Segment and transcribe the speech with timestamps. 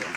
[0.00, 0.14] Fraktion.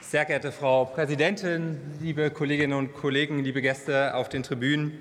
[0.00, 4.92] Sehr geehrte Frau Präsidentin, liebe Kolleginnen und Kollegen, liebe Gäste auf den Tribünen.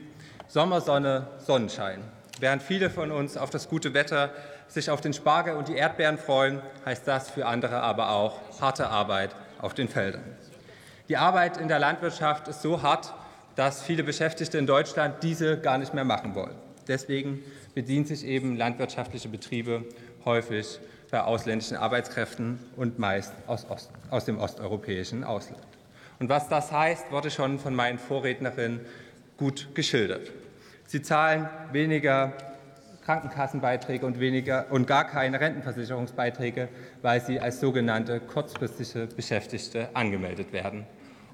[0.48, 2.02] Sommersonne, Sonnenschein.
[2.40, 4.32] Während viele von uns auf das gute Wetter
[4.68, 8.88] sich auf den Spargel und die Erdbeeren freuen, heißt das für andere aber auch harte
[8.88, 10.24] Arbeit auf den Feldern.
[11.10, 13.14] Die Arbeit in der Landwirtschaft ist so hart,
[13.56, 16.56] dass viele Beschäftigte in Deutschland diese gar nicht mehr machen wollen.
[16.92, 17.42] Deswegen
[17.74, 19.86] bedienen sich eben landwirtschaftliche Betriebe
[20.26, 20.78] häufig
[21.10, 25.64] bei ausländischen Arbeitskräften und meist aus, Ost, aus dem osteuropäischen Ausland.
[26.20, 28.82] Und was das heißt, wurde schon von meinen Vorrednerinnen
[29.38, 30.34] gut geschildert.
[30.86, 32.34] Sie zahlen weniger
[33.06, 36.68] Krankenkassenbeiträge und, weniger, und gar keine Rentenversicherungsbeiträge,
[37.02, 40.86] weil sie als sogenannte kurzfristige Beschäftigte angemeldet werden.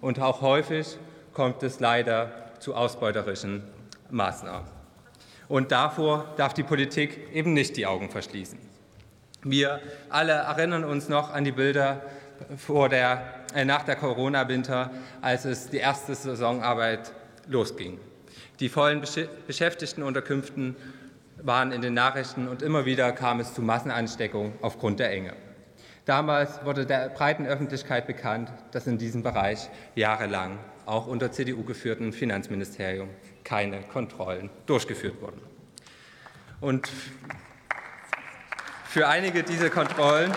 [0.02, 1.00] Und auch häufig
[1.34, 3.64] kommt es leider zu ausbeuterischen
[4.12, 4.77] Maßnahmen.
[5.50, 8.60] Und davor darf die Politik eben nicht die Augen verschließen.
[9.44, 9.80] Wir
[10.10, 12.02] alle erinnern uns noch an die Bilder
[12.58, 17.14] vor der, äh, nach der Corona-Winter, als es die erste Saisonarbeit
[17.48, 18.00] losging.
[18.60, 19.02] Die vollen
[19.48, 20.76] Beschäftigtenunterkünften
[21.42, 25.34] waren in den Nachrichten und immer wieder kam es zu Massenansteckungen aufgrund der Enge.
[26.06, 30.58] Damals wurde der breiten Öffentlichkeit bekannt, dass in diesem Bereich jahrelang
[30.88, 33.10] auch unter CDU geführten Finanzministerium
[33.44, 35.42] keine Kontrollen durchgeführt wurden.
[36.62, 36.90] Und
[38.86, 40.34] für einige dieser Kontrollen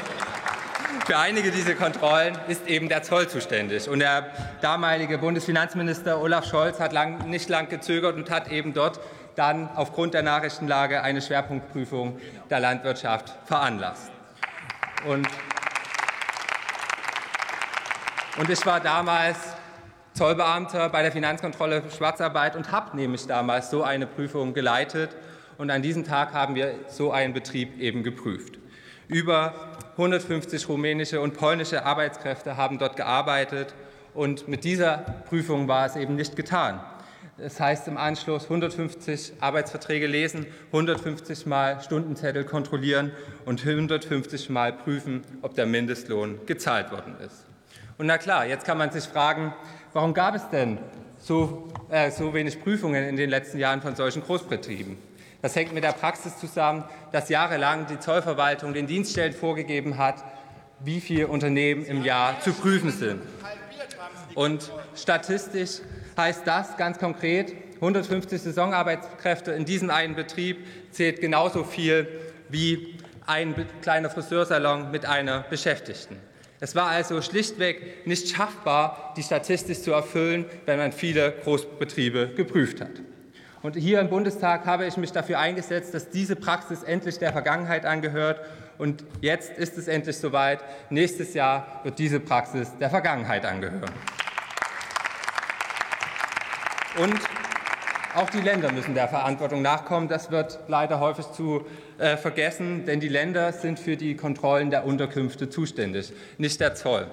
[1.06, 3.89] für einige dieser Kontrollen ist eben der Zoll zuständig.
[3.89, 9.01] Und der damalige Bundesfinanzminister Olaf Scholz hat lang, nicht lang gezögert und hat eben dort
[9.34, 14.11] dann aufgrund der Nachrichtenlage eine Schwerpunktprüfung der Landwirtschaft veranlasst.
[15.06, 15.27] Und,
[18.39, 19.37] und ich war damals
[20.14, 25.11] Zollbeamter bei der Finanzkontrolle Schwarzarbeit und habe nämlich damals so eine Prüfung geleitet.
[25.56, 28.58] Und an diesem Tag haben wir so einen Betrieb eben geprüft.
[29.08, 29.55] Über
[29.92, 33.75] 150 rumänische und polnische Arbeitskräfte haben dort gearbeitet.
[34.15, 34.98] Und mit dieser
[35.28, 36.81] Prüfung war es eben nicht getan.
[37.38, 43.12] Das heißt im Anschluss 150 Arbeitsverträge lesen, 150 Mal Stundenzettel kontrollieren
[43.47, 47.47] und 150 Mal prüfen, ob der Mindestlohn gezahlt worden ist.
[48.00, 49.53] Und na klar, jetzt kann man sich fragen,
[49.93, 50.78] warum gab es denn
[51.19, 54.97] so, äh, so wenig Prüfungen in den letzten Jahren von solchen Großbetrieben?
[55.43, 60.25] Das hängt mit der Praxis zusammen, dass jahrelang die Zollverwaltung den Dienststellen vorgegeben hat,
[60.78, 63.21] wie viele Unternehmen im Jahr zu prüfen sind.
[64.34, 65.83] Und statistisch
[66.16, 72.09] heißt das ganz konkret, 150 Saisonarbeitskräfte in diesem einen Betrieb zählt genauso viel
[72.49, 76.29] wie ein kleiner Friseursalon mit einer Beschäftigten.
[76.62, 82.82] Es war also schlichtweg nicht schaffbar, die Statistik zu erfüllen, wenn man viele Großbetriebe geprüft
[82.82, 82.91] hat.
[83.62, 87.87] Und hier im Bundestag habe ich mich dafür eingesetzt, dass diese Praxis endlich der Vergangenheit
[87.87, 88.41] angehört.
[88.76, 90.60] Und jetzt ist es endlich soweit.
[90.91, 93.92] Nächstes Jahr wird diese Praxis der Vergangenheit angehören.
[96.98, 97.21] Und
[98.15, 100.09] auch die Länder müssen der Verantwortung nachkommen.
[100.09, 101.65] Das wird leider häufig zu
[101.98, 107.06] äh, vergessen, denn die Länder sind für die Kontrollen der Unterkünfte zuständig, nicht der Zoll.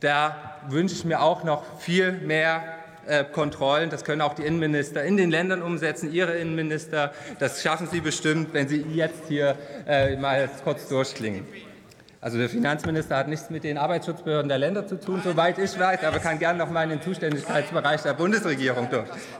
[0.00, 2.62] Da wünsche ich mir auch noch viel mehr
[3.06, 3.88] äh, Kontrollen.
[3.88, 7.12] Das können auch die Innenminister in den Ländern umsetzen, ihre Innenminister.
[7.38, 9.56] Das schaffen sie bestimmt, wenn sie jetzt hier
[9.86, 11.46] äh, mal kurz durchklingen.
[12.20, 16.02] Also der Finanzminister hat nichts mit den Arbeitsschutzbehörden der Länder zu tun, soweit ich weiß,
[16.02, 18.88] aber kann gerne noch mal in den Zuständigkeitsbereich der Bundesregierung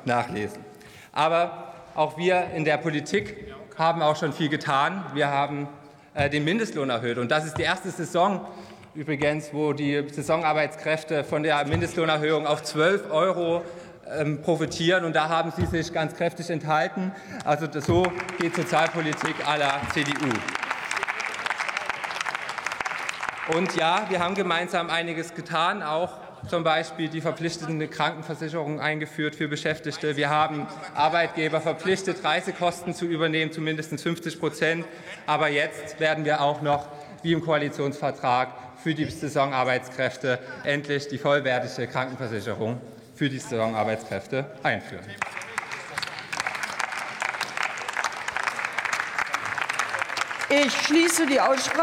[0.04, 0.75] nachlesen.
[1.16, 5.02] Aber auch wir in der Politik haben auch schon viel getan.
[5.14, 5.66] Wir haben
[6.12, 8.46] äh, den Mindestlohn erhöht und das ist die erste Saison,
[8.94, 13.62] übrigens, wo die Saisonarbeitskräfte von der Mindestlohnerhöhung auf 12 Euro
[14.14, 15.06] ähm, profitieren.
[15.06, 17.12] Und da haben Sie sich ganz kräftig enthalten.
[17.46, 18.06] Also so
[18.38, 20.28] geht Sozialpolitik aller CDU.
[23.56, 29.48] Und ja, wir haben gemeinsam einiges getan, auch zum Beispiel die verpflichtende Krankenversicherung eingeführt für
[29.48, 30.16] Beschäftigte.
[30.16, 34.86] Wir haben Arbeitgeber verpflichtet, Reisekosten zu übernehmen, zumindest 50 Prozent.
[35.26, 36.88] Aber jetzt werden wir auch noch,
[37.22, 38.48] wie im Koalitionsvertrag,
[38.82, 42.80] für die Saisonarbeitskräfte endlich die vollwertige Krankenversicherung
[43.14, 45.04] für die Saisonarbeitskräfte einführen.
[50.48, 51.76] Ich schließe die Aussprache.